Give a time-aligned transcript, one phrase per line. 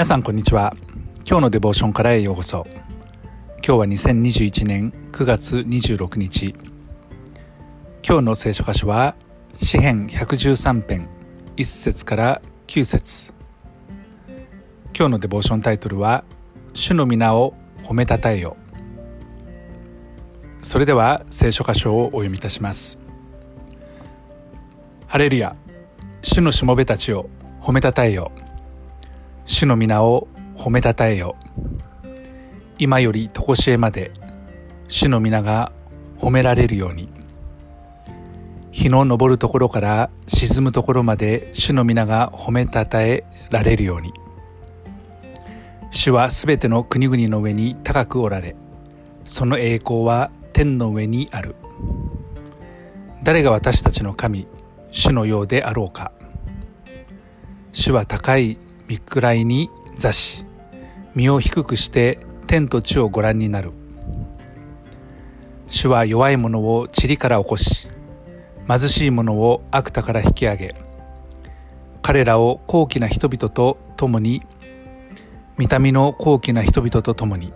[0.00, 0.74] 皆さんこんにちは。
[1.28, 2.66] 今日のデボーションからへようこそ。
[3.62, 6.54] 今日は2021年9月26日。
[8.02, 9.14] 今日の聖書箇所は
[9.52, 11.06] 詩編113編
[11.58, 13.34] 1節から9節。
[14.96, 16.24] 今日のデボーションタイトルは
[16.72, 18.56] 主の皆を褒めたたえよ。
[20.62, 22.98] それでは聖書箇所をお読みいたします。
[25.06, 25.54] ハレルヤ
[26.22, 27.28] 主のしもべたちを
[27.60, 28.32] 褒めたたえよ。
[29.50, 31.34] 主の皆を褒めたたえよ。
[32.78, 34.12] 今より常しえまで
[34.86, 35.72] 主の皆が
[36.20, 37.08] 褒められるように。
[38.70, 44.14] 日の昇るところから沈むところまで主の皆が褒めたたえられるように。
[45.90, 48.54] 主はすべての国々の上に高くおられ
[49.24, 51.56] その栄光は天の上にある。
[53.24, 54.46] 誰が私たちの神
[54.92, 56.12] 主のようであろうか。
[57.72, 58.56] 主は高い
[58.90, 60.44] 見くらいに座し
[61.14, 63.70] 身を低くして天と地をご覧になる。
[65.68, 67.88] 主は弱い者を塵から起こし
[68.66, 70.74] 貧しい者を悪田から引き上げ
[72.02, 74.42] 彼らを高貴な人々と共に
[75.56, 77.52] 見た目の高貴な人々と共に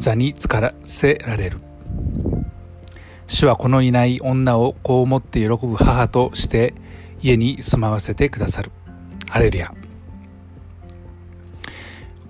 [0.00, 1.60] 座につからせられる。
[3.28, 6.74] 主はこのいない女を子を持って喜ぶ母として
[7.22, 8.72] 家に住まわせてくださる。
[9.28, 9.72] ハレルヤ。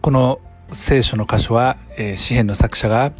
[0.00, 3.12] この聖書の箇所は、えー、詩篇の作者が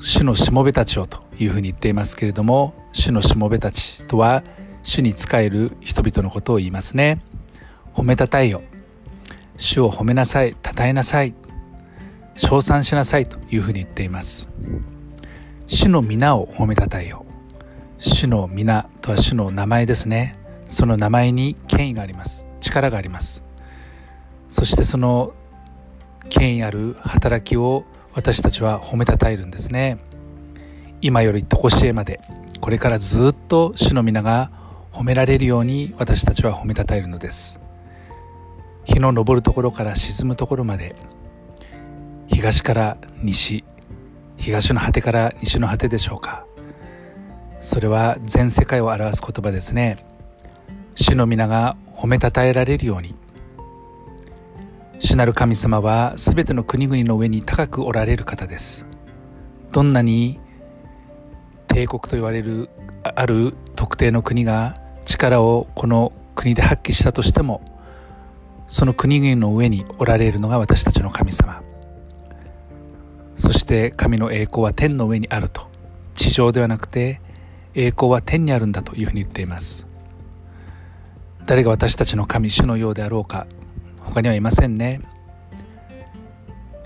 [0.00, 4.42] 主のしもべたちをというふうに言っていますけれども主のしもべたちとは
[4.82, 7.20] 主に仕える人々のことを言いますね。
[7.94, 8.62] 褒めたたえよ。
[9.56, 10.52] 主を褒めなさい。
[10.52, 11.34] 称えなさい。
[12.36, 14.48] 称賛しなさいというふうに言っています。
[15.66, 17.26] 主の皆を褒めたたえよ。
[17.98, 20.38] 主の皆とは主の名前ですね。
[20.64, 22.48] その名前に権威があります。
[22.60, 23.44] 力があります。
[24.48, 25.34] そしてその
[26.28, 27.84] 権威ある働きを
[28.14, 29.98] 私たちは褒めたたえるんですね。
[31.00, 32.20] 今より常しえまで
[32.60, 34.50] これからずっと主の皆が
[34.92, 37.60] 褒められるように私たちは褒めたたえるのです。
[38.84, 40.96] 日の昇るところから沈むところまで
[42.26, 43.64] 東から西
[44.36, 46.44] 東の果てから西の果てでしょうか。
[47.60, 49.98] それは全世界を表す言葉ですね。
[50.94, 53.14] 主の皆が褒めたたえられるように
[55.00, 58.86] 主なる神様は全ての国々の上に高くおられる方です。
[59.72, 60.40] どんなに
[61.68, 62.68] 帝国と言われる
[63.02, 67.62] ある特定の国が力をこの国で発揮したとしても
[68.66, 71.62] その国々の上におられるのが私たちの神様。
[73.36, 75.68] そして神の栄光は天の上にあると。
[76.16, 77.20] 地上ではなくて
[77.74, 79.86] 栄光は天にあるんだというふうに言っています。
[81.46, 83.46] 誰が私たちの神主のようであろうか
[84.08, 85.02] 他にはいませんね。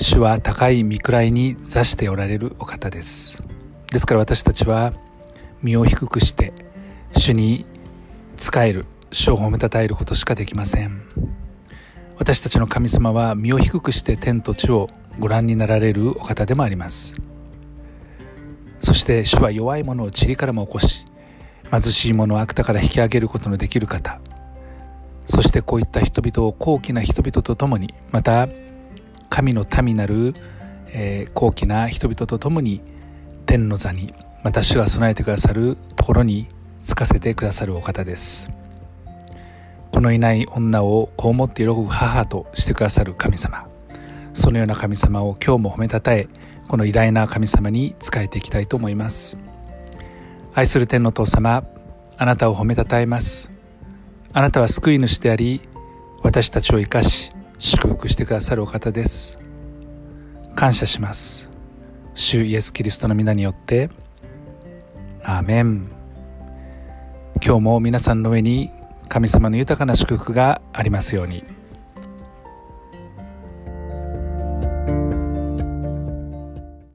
[0.00, 3.44] 主は高い見位に座しておられるお方です。
[3.92, 4.92] ですから私たちは
[5.62, 6.52] 身を低くして
[7.16, 7.64] 主に
[8.36, 11.02] 仕える主を褒めたたえることしかできません。
[12.18, 14.90] 私たちの神様は身を低くして天と地を
[15.20, 17.16] ご覧になられるお方でもあります。
[18.80, 21.06] そして主は弱い者を塵からも起こし
[21.70, 24.20] 貧しい者を悪田から引き上げることのできる方。
[25.26, 28.48] そしてこういった人々を高貴な人々と共にまた
[29.28, 30.34] 神の民なる、
[30.88, 32.80] えー、高貴な人々と共に
[33.46, 36.48] 天の座にまた主が備えてくださるところに
[36.80, 38.50] つかせてくださるお方です。
[39.92, 43.68] このいない女をこう思って喜ぶ母としてくださる神様。
[44.34, 46.28] そのような神様を今日も褒めたたえ
[46.66, 49.38] この偉大な神様に仕えていきたいと思います。
[50.54, 51.64] 愛する天の父様
[52.16, 53.51] あなたを褒めたたえます。
[54.34, 55.60] あなたは救い主であり
[56.22, 59.38] 私たちを生かし祝福してくださるお方です。
[60.54, 61.50] 感謝します。
[62.14, 63.90] 主イエス・キリストの皆によって。
[65.22, 65.86] アーメン。
[67.44, 68.70] 今日も皆さんの上に
[69.08, 71.44] 神様の豊かな祝福がありますように。